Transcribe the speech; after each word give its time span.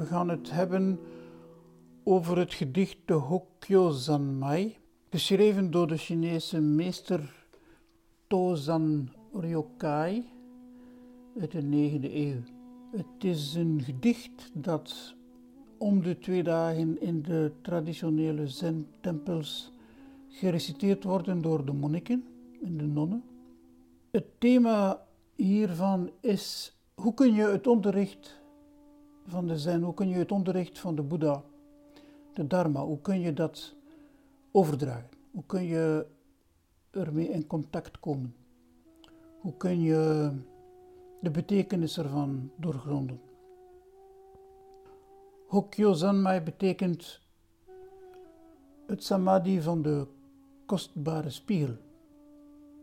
We 0.00 0.06
gaan 0.06 0.28
het 0.28 0.50
hebben 0.50 1.00
over 2.04 2.38
het 2.38 2.54
gedicht 2.54 2.96
de 3.04 3.12
Hokkyo 3.12 3.90
Zanmai, 3.90 4.76
geschreven 5.10 5.70
door 5.70 5.86
de 5.86 5.96
Chinese 5.96 6.60
meester 6.60 7.46
Tozan 8.26 9.08
Ryokai 9.32 10.24
uit 11.40 11.50
de 11.50 11.62
9e 11.62 12.14
eeuw. 12.14 12.40
Het 12.90 13.24
is 13.24 13.54
een 13.54 13.80
gedicht 13.84 14.50
dat 14.54 15.14
om 15.78 16.02
de 16.02 16.18
twee 16.18 16.42
dagen 16.42 17.00
in 17.00 17.22
de 17.22 17.52
traditionele 17.62 18.48
zen-tempels 18.48 19.72
gereciteerd 20.28 21.04
wordt 21.04 21.42
door 21.42 21.64
de 21.64 21.72
monniken 21.72 22.24
en 22.62 22.76
de 22.76 22.86
nonnen. 22.86 23.22
Het 24.10 24.26
thema 24.38 25.06
hiervan 25.34 26.10
is 26.20 26.76
hoe 26.94 27.14
kun 27.14 27.34
je 27.34 27.42
het 27.42 27.66
onderricht 27.66 28.39
van 29.26 29.46
de 29.46 29.58
zen, 29.58 29.82
hoe 29.82 29.94
kun 29.94 30.08
je 30.08 30.16
het 30.16 30.32
onderricht 30.32 30.78
van 30.78 30.94
de 30.94 31.02
Boeddha, 31.02 31.42
de 32.34 32.46
Dharma, 32.46 32.84
hoe 32.84 33.00
kun 33.00 33.20
je 33.20 33.32
dat 33.32 33.74
overdragen? 34.50 35.08
Hoe 35.30 35.44
kun 35.46 35.64
je 35.64 36.06
ermee 36.90 37.28
in 37.28 37.46
contact 37.46 38.00
komen? 38.00 38.34
Hoe 39.40 39.56
kun 39.56 39.80
je 39.80 40.32
de 41.20 41.30
betekenis 41.30 41.98
ervan 41.98 42.50
doorgronden? 42.56 43.20
Hokkyo 45.46 45.92
Zanmai 45.92 46.40
betekent 46.40 47.20
het 48.86 49.04
samadhi 49.04 49.60
van 49.60 49.82
de 49.82 50.06
kostbare 50.66 51.30
spiegel, 51.30 51.76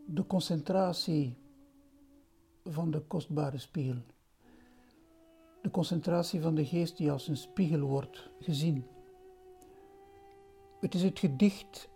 de 0.06 0.26
concentratie 0.26 1.36
van 2.64 2.90
de 2.90 3.00
kostbare 3.00 3.58
spiegel, 3.58 4.02
de 5.68 5.74
concentratie 5.74 6.40
van 6.40 6.54
de 6.54 6.64
geest 6.64 6.96
die 6.96 7.10
als 7.10 7.28
een 7.28 7.36
spiegel 7.36 7.80
wordt 7.80 8.30
gezien. 8.40 8.86
Het 10.80 10.94
is 10.94 11.02
het 11.02 11.18
gedicht 11.18 11.88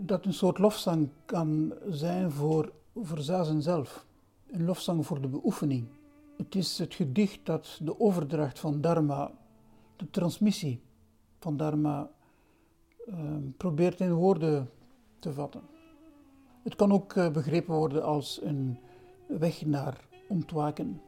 dat 0.00 0.24
een 0.24 0.32
soort 0.32 0.58
lofzang 0.58 1.08
kan 1.24 1.74
zijn 1.88 2.30
voor, 2.30 2.72
voor 2.94 3.18
Zazen 3.18 3.62
zelf, 3.62 4.06
een 4.50 4.64
lofzang 4.64 5.06
voor 5.06 5.20
de 5.20 5.28
beoefening. 5.28 5.86
Het 6.36 6.54
is 6.54 6.78
het 6.78 6.94
gedicht 6.94 7.40
dat 7.42 7.80
de 7.82 8.00
overdracht 8.00 8.58
van 8.58 8.80
Dharma, 8.80 9.30
de 9.96 10.10
transmissie 10.10 10.80
van 11.38 11.56
Dharma, 11.56 12.10
uh, 13.06 13.14
probeert 13.56 14.00
in 14.00 14.12
woorden 14.12 14.70
te 15.18 15.32
vatten. 15.32 15.62
Het 16.62 16.74
kan 16.74 16.92
ook 16.92 17.14
uh, 17.14 17.30
begrepen 17.30 17.74
worden 17.74 18.04
als 18.04 18.40
een 18.42 18.78
weg 19.26 19.66
naar 19.66 20.08
ontwaken. 20.28 21.00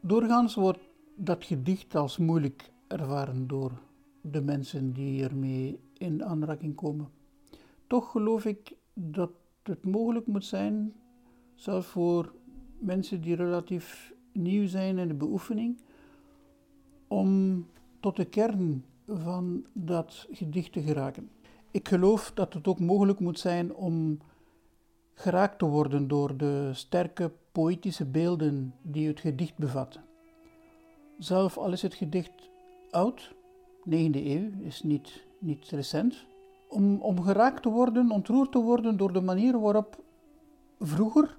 Doorgaans 0.00 0.54
wordt 0.54 0.88
dat 1.14 1.44
gedicht 1.44 1.94
als 1.94 2.18
moeilijk 2.18 2.70
ervaren 2.86 3.46
door 3.46 3.72
de 4.20 4.40
mensen 4.40 4.92
die 4.92 5.24
ermee 5.24 5.80
in 5.96 6.24
aanraking 6.24 6.74
komen. 6.74 7.08
Toch 7.86 8.10
geloof 8.10 8.44
ik 8.44 8.76
dat 8.94 9.30
het 9.62 9.84
mogelijk 9.84 10.26
moet 10.26 10.44
zijn, 10.44 10.92
zelfs 11.54 11.86
voor 11.86 12.34
mensen 12.78 13.20
die 13.20 13.34
relatief 13.34 14.14
nieuw 14.32 14.66
zijn 14.66 14.98
in 14.98 15.08
de 15.08 15.14
beoefening, 15.14 15.80
om 17.08 17.66
tot 18.00 18.16
de 18.16 18.24
kern 18.24 18.84
van 19.06 19.66
dat 19.72 20.26
gedicht 20.30 20.72
te 20.72 20.82
geraken. 20.82 21.30
Ik 21.70 21.88
geloof 21.88 22.32
dat 22.34 22.54
het 22.54 22.68
ook 22.68 22.80
mogelijk 22.80 23.20
moet 23.20 23.38
zijn 23.38 23.74
om 23.74 24.18
geraakt 25.18 25.58
te 25.58 25.66
worden 25.66 26.08
door 26.08 26.36
de 26.36 26.70
sterke 26.72 27.32
poëtische 27.52 28.04
beelden 28.04 28.74
die 28.82 29.08
het 29.08 29.20
gedicht 29.20 29.56
bevat. 29.56 29.98
Zelf 31.18 31.56
al 31.56 31.72
is 31.72 31.82
het 31.82 31.94
gedicht 31.94 32.50
oud, 32.90 33.34
9e 33.88 34.12
eeuw, 34.12 34.50
is 34.60 34.82
niet, 34.82 35.24
niet 35.38 35.68
recent, 35.68 36.26
om, 36.68 37.00
om 37.00 37.22
geraakt 37.22 37.62
te 37.62 37.68
worden, 37.68 38.10
ontroerd 38.10 38.52
te 38.52 38.58
worden 38.58 38.96
door 38.96 39.12
de 39.12 39.20
manier 39.20 39.60
waarop 39.60 40.02
vroeger 40.78 41.38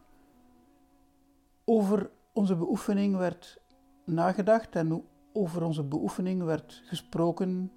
over 1.66 2.10
onze 2.34 2.56
beoefening 2.56 3.18
werd 3.18 3.62
nagedacht 4.06 4.76
en 4.76 5.04
over 5.34 5.64
onze 5.64 5.84
beoefening 5.84 6.44
werd 6.44 6.82
gesproken 6.86 7.72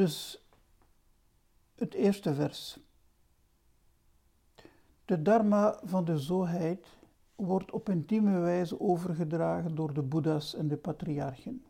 Dus 0.00 0.44
het 1.74 1.94
eerste 1.94 2.34
vers. 2.34 2.78
De 5.04 5.22
dharma 5.22 5.80
van 5.84 6.04
de 6.04 6.18
zoheid 6.18 6.86
wordt 7.34 7.70
op 7.70 7.88
intieme 7.88 8.38
wijze 8.38 8.80
overgedragen 8.80 9.74
door 9.74 9.94
de 9.94 10.02
boeddha's 10.02 10.54
en 10.54 10.68
de 10.68 10.76
patriarchen. 10.76 11.64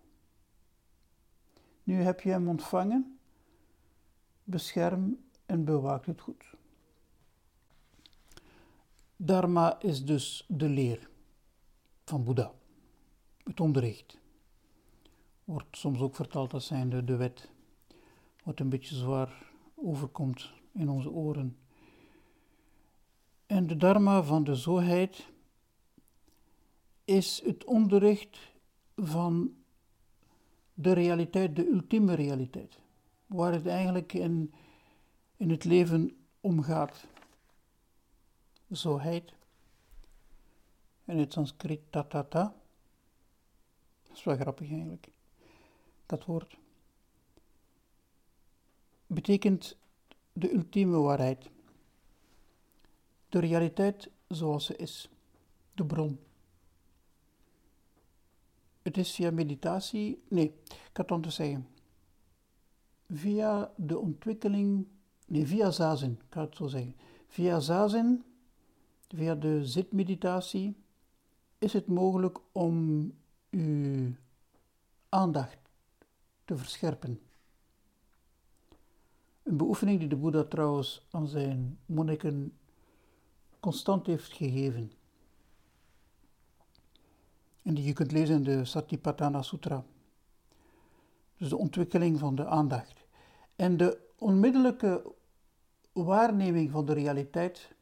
Nu 1.82 1.94
heb 1.94 2.20
je 2.20 2.30
hem 2.30 2.48
ontvangen, 2.48 3.18
bescherm 4.44 5.18
en 5.46 5.64
bewaak 5.64 6.06
het 6.06 6.20
goed. 6.20 6.44
Dharma 9.16 9.80
is 9.80 10.04
dus 10.04 10.44
de 10.48 10.68
leer 10.68 11.08
van 12.04 12.24
Boeddha, 12.24 12.52
het 13.44 13.60
onderricht. 13.60 14.18
Wordt 15.44 15.76
soms 15.76 16.00
ook 16.00 16.14
vertaald 16.14 16.52
als 16.52 16.66
zijnde 16.66 17.04
de 17.04 17.16
wet 17.16 17.50
wat 18.50 18.60
een 18.60 18.68
beetje 18.68 18.94
zwaar 18.94 19.52
overkomt 19.74 20.52
in 20.72 20.88
onze 20.88 21.10
oren. 21.10 21.58
En 23.46 23.66
de 23.66 23.76
dharma 23.76 24.22
van 24.22 24.44
de 24.44 24.54
zoheid 24.54 25.32
is 27.04 27.42
het 27.44 27.64
onderricht 27.64 28.38
van 28.96 29.54
de 30.74 30.92
realiteit, 30.92 31.56
de 31.56 31.66
ultieme 31.66 32.14
realiteit, 32.14 32.78
waar 33.26 33.52
het 33.52 33.66
eigenlijk 33.66 34.12
in, 34.12 34.54
in 35.36 35.50
het 35.50 35.64
leven 35.64 36.16
om 36.40 36.62
gaat. 36.62 37.06
Zoheid. 38.68 39.32
In 41.04 41.18
het 41.18 41.32
Sanskriet 41.32 41.80
tatata. 41.90 42.54
Dat 44.02 44.16
is 44.16 44.24
wel 44.24 44.36
grappig 44.36 44.70
eigenlijk, 44.70 45.08
dat 46.06 46.24
woord 46.24 46.59
betekent 49.12 49.76
de 50.32 50.54
ultieme 50.54 50.96
waarheid. 50.96 51.50
De 53.28 53.38
realiteit 53.38 54.10
zoals 54.28 54.64
ze 54.64 54.76
is, 54.76 55.10
de 55.74 55.84
bron. 55.84 56.18
Het 58.82 58.96
is 58.96 59.14
via 59.14 59.30
meditatie, 59.30 60.22
nee, 60.28 60.44
ik 60.44 60.78
had 60.92 60.96
het 60.96 61.10
anders 61.10 61.34
zeggen. 61.34 61.68
Via 63.08 63.72
de 63.76 63.98
ontwikkeling, 63.98 64.86
nee, 65.26 65.46
via 65.46 65.70
zazen, 65.70 66.12
ik 66.12 66.32
ga 66.32 66.40
het 66.40 66.56
zo 66.56 66.66
zeggen. 66.66 66.96
Via 67.26 67.60
zazen, 67.60 68.24
via 69.08 69.34
de 69.34 69.66
zitmeditatie, 69.66 70.76
is 71.58 71.72
het 71.72 71.86
mogelijk 71.86 72.38
om 72.52 73.12
uw 73.50 74.14
aandacht 75.08 75.58
te 76.44 76.56
verscherpen. 76.56 77.20
Een 79.42 79.56
beoefening 79.56 79.98
die 79.98 80.08
de 80.08 80.16
Boeddha 80.16 80.44
trouwens 80.44 81.06
aan 81.10 81.28
zijn 81.28 81.78
monniken 81.86 82.58
constant 83.60 84.06
heeft 84.06 84.32
gegeven. 84.32 84.92
En 87.62 87.74
die 87.74 87.84
je 87.84 87.92
kunt 87.92 88.12
lezen 88.12 88.34
in 88.34 88.42
de 88.42 88.64
Satipatthana 88.64 89.42
Sutra. 89.42 89.84
Dus 91.36 91.48
de 91.48 91.56
ontwikkeling 91.56 92.18
van 92.18 92.34
de 92.34 92.46
aandacht. 92.46 93.04
En 93.56 93.76
de 93.76 94.08
onmiddellijke 94.18 95.14
waarneming 95.92 96.70
van 96.70 96.86
de 96.86 96.92
realiteit 96.92 97.74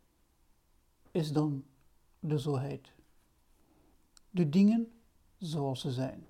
is 1.10 1.32
dan 1.32 1.64
de 2.20 2.38
zoheid. 2.38 2.92
De 4.30 4.48
dingen 4.48 4.92
zoals 5.38 5.80
ze 5.80 5.90
zijn. 5.90 6.26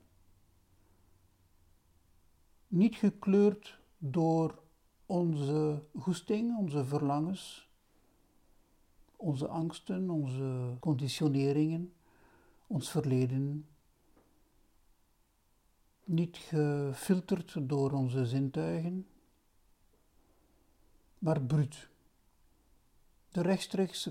Niet 2.66 2.96
gekleurd 2.96 3.78
door 3.98 4.62
onze 5.08 5.82
goesting, 5.98 6.56
onze 6.58 6.84
verlangens, 6.84 7.68
onze 9.16 9.48
angsten, 9.48 10.10
onze 10.10 10.76
conditioneringen, 10.80 11.92
ons 12.66 12.90
verleden, 12.90 13.68
niet 16.04 16.36
gefilterd 16.36 17.68
door 17.68 17.92
onze 17.92 18.26
zintuigen, 18.26 19.06
maar 21.18 21.42
bruut. 21.42 21.88
De 23.28 23.40
rechtstreeks, 23.40 24.10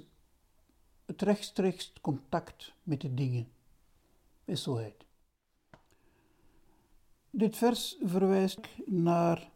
het 1.06 1.22
rechtstreeks 1.22 1.94
contact 2.02 2.74
met 2.84 3.02
de 3.02 3.14
dingen 3.14 3.48
is 4.46 4.64
zoheid. 4.64 5.06
Dit 7.30 7.56
vers 7.56 7.98
verwijst 8.02 8.60
naar 8.86 9.52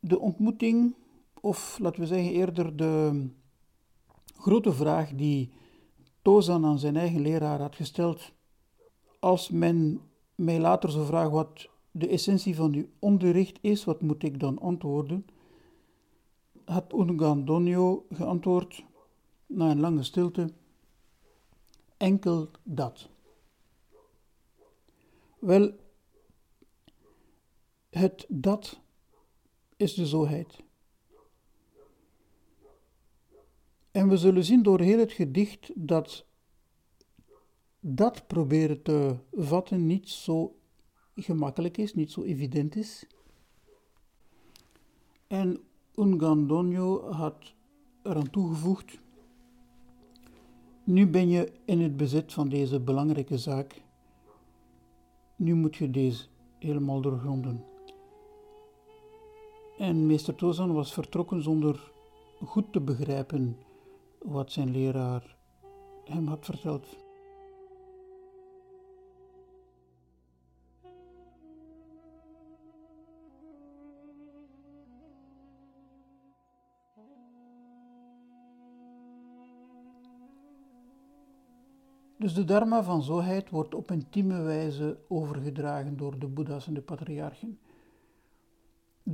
de 0.00 0.18
ontmoeting, 0.18 0.94
of 1.40 1.78
laten 1.78 2.00
we 2.00 2.06
zeggen 2.06 2.32
eerder 2.32 2.76
de 2.76 3.26
grote 4.36 4.72
vraag 4.72 5.10
die 5.14 5.50
Tozan 6.22 6.64
aan 6.64 6.78
zijn 6.78 6.96
eigen 6.96 7.20
leraar 7.20 7.60
had 7.60 7.76
gesteld. 7.76 8.32
Als 9.18 9.50
men 9.50 10.00
mij 10.34 10.60
later 10.60 10.90
zou 10.90 11.06
vragen 11.06 11.30
wat 11.30 11.68
de 11.90 12.08
essentie 12.08 12.56
van 12.56 12.74
uw 12.74 12.86
onderricht 12.98 13.58
is, 13.60 13.84
wat 13.84 14.00
moet 14.00 14.22
ik 14.22 14.40
dan 14.40 14.58
antwoorden? 14.58 15.26
Had 16.64 16.92
Ungandonio 16.92 18.06
geantwoord 18.10 18.84
na 19.46 19.70
een 19.70 19.80
lange 19.80 20.02
stilte: 20.02 20.52
enkel 21.96 22.48
dat. 22.62 23.08
Wel, 25.38 25.72
het 27.90 28.26
dat 28.28 28.80
is 29.76 29.94
de 29.94 30.06
zoheid. 30.06 30.64
En 33.90 34.08
we 34.08 34.16
zullen 34.16 34.44
zien 34.44 34.62
door 34.62 34.80
heel 34.80 34.98
het 34.98 35.12
gedicht 35.12 35.70
dat 35.74 36.26
dat 37.80 38.26
proberen 38.26 38.82
te 38.82 39.16
vatten 39.32 39.86
niet 39.86 40.08
zo 40.08 40.58
gemakkelijk 41.14 41.76
is, 41.76 41.94
niet 41.94 42.12
zo 42.12 42.22
evident 42.22 42.76
is. 42.76 43.06
En 45.26 45.60
Ungandonio 45.94 47.10
had 47.10 47.54
eraan 48.02 48.30
toegevoegd: 48.30 48.98
Nu 50.84 51.06
ben 51.06 51.28
je 51.28 51.52
in 51.64 51.80
het 51.80 51.96
bezit 51.96 52.32
van 52.32 52.48
deze 52.48 52.80
belangrijke 52.80 53.38
zaak. 53.38 53.82
Nu 55.36 55.54
moet 55.54 55.76
je 55.76 55.90
deze 55.90 56.26
helemaal 56.58 57.00
doorgronden. 57.00 57.75
En 59.78 60.06
meester 60.06 60.34
Tozan 60.34 60.74
was 60.74 60.92
vertrokken 60.92 61.42
zonder 61.42 61.92
goed 62.44 62.72
te 62.72 62.80
begrijpen 62.80 63.56
wat 64.18 64.52
zijn 64.52 64.70
leraar 64.70 65.36
hem 66.04 66.26
had 66.26 66.44
verteld. 66.44 66.86
Dus 82.18 82.34
de 82.34 82.44
dharma 82.44 82.82
van 82.82 83.02
zoheid 83.02 83.50
wordt 83.50 83.74
op 83.74 83.90
intieme 83.90 84.42
wijze 84.42 84.98
overgedragen 85.08 85.96
door 85.96 86.18
de 86.18 86.26
boeddha's 86.26 86.66
en 86.66 86.74
de 86.74 86.80
patriarchen. 86.80 87.58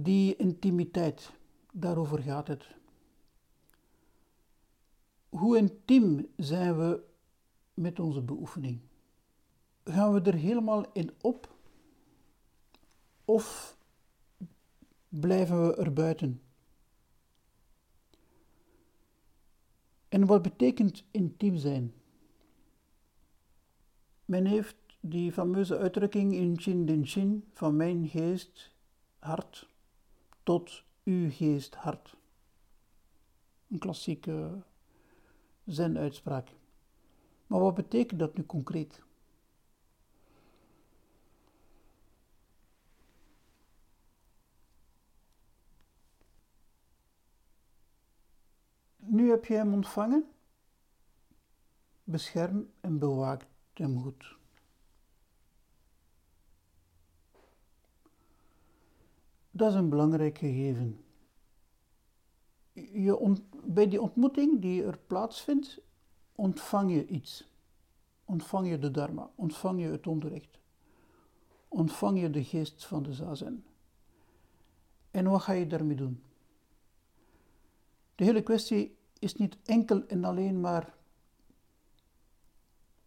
Die 0.03 0.37
intimiteit, 0.37 1.33
daarover 1.73 2.19
gaat 2.19 2.49
het. 2.49 2.75
Hoe 5.29 5.57
intiem 5.57 6.27
zijn 6.37 6.79
we 6.79 7.05
met 7.75 8.01
onze 8.01 8.23
beoefening? 8.23 8.81
Gaan 9.85 10.13
we 10.13 10.21
er 10.21 10.35
helemaal 10.35 10.93
in 10.93 11.11
op? 11.21 11.55
Of 13.25 13.77
blijven 15.09 15.67
we 15.67 15.75
er 15.75 15.93
buiten? 15.93 16.43
En 20.09 20.27
wat 20.27 20.43
betekent 20.43 21.05
intiem 21.11 21.57
zijn? 21.57 21.95
Men 24.25 24.47
heeft 24.47 24.77
die 25.01 25.33
fameuze 25.33 25.79
uitdrukking 25.79 26.35
in 26.35 26.59
Chin 26.61 26.87
Den 26.87 27.07
Chin 27.07 27.45
van 27.53 27.77
mijn 27.77 28.09
geest, 28.09 28.75
hart, 29.19 29.71
tot 30.43 30.85
uw 31.05 31.31
geest, 31.31 31.75
hart. 31.75 32.17
Een 33.69 33.79
klassieke 33.79 34.63
zen-uitspraak. 35.65 36.49
Maar 37.47 37.61
wat 37.61 37.75
betekent 37.75 38.21
dat 38.21 38.37
nu 38.37 38.47
concreet? 38.47 39.03
Nu 48.97 49.31
heb 49.31 49.45
je 49.45 49.55
hem 49.55 49.73
ontvangen. 49.73 50.31
Bescherm 52.05 52.71
en 52.81 52.99
bewaak 52.99 53.47
hem 53.75 54.01
goed. 54.01 54.37
Dat 59.55 59.71
is 59.71 59.75
een 59.79 59.89
belangrijk 59.89 60.39
gegeven. 60.39 61.05
Je 62.73 63.37
bij 63.65 63.89
die 63.89 64.01
ontmoeting 64.01 64.61
die 64.61 64.85
er 64.85 64.99
plaatsvindt, 64.99 65.81
ontvang 66.35 66.93
je 66.93 67.07
iets. 67.07 67.51
Ontvang 68.25 68.69
je 68.69 68.79
de 68.79 68.91
Dharma, 68.91 69.31
ontvang 69.35 69.81
je 69.81 69.87
het 69.87 70.07
onderricht. 70.07 70.59
Ontvang 71.69 72.21
je 72.21 72.31
de 72.31 72.45
geest 72.45 72.85
van 72.85 73.03
de 73.03 73.13
zazen. 73.13 73.65
En 75.11 75.31
wat 75.31 75.43
ga 75.43 75.53
je 75.53 75.67
daarmee 75.67 75.97
doen? 75.97 76.23
De 78.15 78.25
hele 78.25 78.43
kwestie 78.43 78.97
is 79.19 79.35
niet 79.35 79.57
enkel 79.65 80.07
en 80.07 80.25
alleen 80.25 80.61
maar 80.61 80.95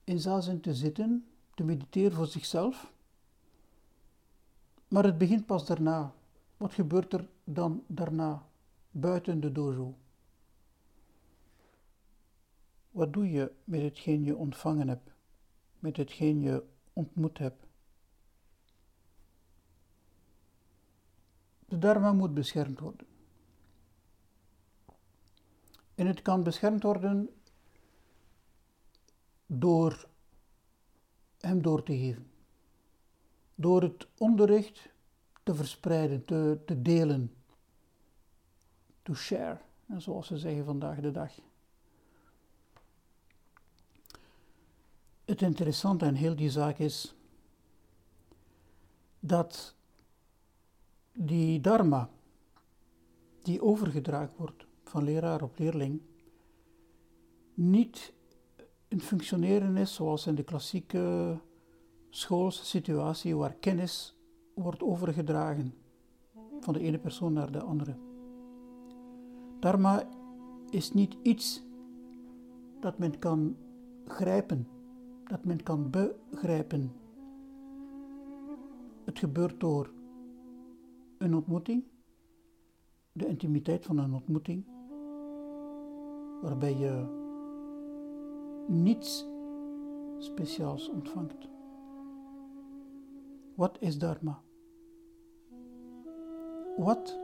in 0.04 0.20
zazen 0.20 0.62
te 0.62 0.76
zitten, 0.76 1.28
te 1.54 1.64
mediteren 1.64 2.12
voor 2.12 2.28
zichzelf. 2.28 2.94
Maar 4.88 5.04
het 5.04 5.18
begint 5.18 5.46
pas 5.46 5.66
daarna. 5.66 6.14
Wat 6.58 6.74
gebeurt 6.74 7.14
er 7.14 7.30
dan 7.44 7.84
daarna, 7.88 8.48
buiten 8.92 9.40
de 9.40 9.52
dojo? 9.52 9.96
Wat 12.92 13.14
doe 13.14 13.32
je 13.32 13.52
met 13.64 13.82
hetgeen 13.82 14.24
je 14.24 14.36
ontvangen 14.36 14.88
hebt, 14.88 15.12
met 15.80 15.98
hetgeen 15.98 16.40
je 16.42 16.64
ontmoet 16.94 17.38
hebt? 17.38 17.66
De 21.66 21.78
dharma 21.78 22.14
moet 22.14 22.34
beschermd 22.34 22.80
worden. 22.80 23.08
En 25.96 26.08
het 26.08 26.22
kan 26.22 26.44
beschermd 26.44 26.84
worden 26.84 27.30
door 29.46 30.08
hem 31.38 31.62
door 31.62 31.84
te 31.84 31.98
geven. 31.98 32.32
Door 33.56 33.82
het 33.82 34.08
onderricht 34.18 34.94
te 35.46 35.56
verspreiden, 35.56 36.26
te, 36.26 36.60
te 36.66 36.82
delen. 36.82 37.34
To 39.02 39.14
share, 39.14 39.60
zoals 39.98 40.28
ze 40.28 40.38
zeggen 40.38 40.66
vandaag 40.66 41.00
de 41.00 41.12
dag. 41.12 41.32
Het 45.26 45.42
interessante 45.42 46.06
aan 46.06 46.14
heel 46.14 46.36
die 46.36 46.50
zaak 46.50 46.78
is 46.78 47.16
dat 49.20 49.76
die 51.14 51.62
dharma, 51.62 52.10
die 53.42 53.62
overgedragen 53.62 54.38
wordt 54.38 54.66
van 54.84 55.04
leraar 55.04 55.42
op 55.42 55.60
leerling, 55.60 56.02
niet 57.54 58.14
een 58.88 59.02
functioneren 59.02 59.78
is 59.78 59.94
zoals 59.94 60.28
in 60.28 60.36
de 60.36 60.44
klassieke 60.44 61.38
schoolse 62.10 62.66
situatie 62.66 63.36
waar 63.36 63.54
kennis 63.54 64.15
wordt 64.56 64.84
overgedragen 64.84 65.74
van 66.60 66.74
de 66.74 66.80
ene 66.80 67.00
persoon 67.00 67.34
naar 67.34 67.52
de 67.52 67.62
andere. 67.62 67.96
Dharma 69.60 70.04
is 70.70 70.94
niet 70.94 71.18
iets 71.22 71.64
dat 72.80 72.98
men 72.98 73.20
kan 73.20 73.56
grijpen, 74.06 74.68
dat 75.24 75.46
men 75.46 75.64
kan 75.64 75.90
begrijpen. 75.90 76.92
Het 79.04 79.20
gebeurt 79.20 79.60
door 79.60 79.92
een 81.18 81.36
ontmoeting, 81.36 81.84
de 83.12 83.28
intimiteit 83.28 83.86
van 83.86 83.98
een 83.98 84.14
ontmoeting, 84.14 84.66
waarbij 86.42 86.78
je 86.78 87.06
niets 88.68 89.26
speciaals 90.18 90.90
ontvangt. 90.90 91.48
Wat 93.56 93.78
is 93.80 93.98
Dharma? 93.98 94.45
Wat 96.76 97.20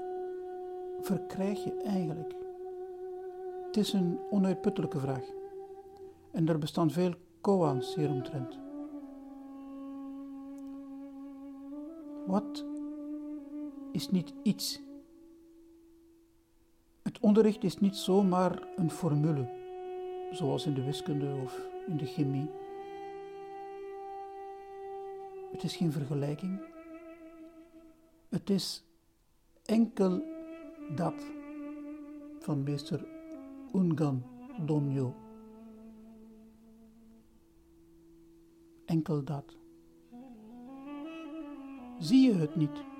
verkrijg 1.00 1.64
je 1.64 1.74
eigenlijk? 1.84 2.34
Het 3.66 3.78
is 3.78 3.94
een 3.94 4.20
onuitputtelijke 4.30 5.00
vraag. 5.00 5.24
En 6.32 6.48
er 6.48 6.58
bestaan 6.58 6.92
veel 6.92 7.14
koans 7.42 7.96
hieromtrent. 7.96 8.60
Wat 12.26 12.66
is 13.92 14.10
niet 14.10 14.34
iets? 14.44 14.82
Het 17.02 17.20
onderricht 17.20 17.64
is 17.64 17.80
niet 17.80 17.96
zomaar 17.96 18.68
een 18.76 18.92
formule 18.92 19.50
zoals 20.32 20.66
in 20.66 20.74
de 20.74 20.84
wiskunde 20.84 21.36
of 21.44 21.62
in 21.88 21.98
de 21.98 22.06
chemie. 22.06 22.50
Het 25.52 25.64
is 25.64 25.76
geen 25.76 25.92
vergelijking. 25.92 26.62
Het 28.30 28.50
is 28.50 28.84
enkel 29.66 30.24
dat 30.96 31.32
van 32.40 32.64
meester 32.64 33.06
Ungan 33.74 34.24
Donjo. 34.66 35.16
Enkel 38.86 39.24
dat. 39.24 39.58
Zie 42.00 42.32
je 42.32 42.38
het 42.38 42.56
niet? 42.56 42.91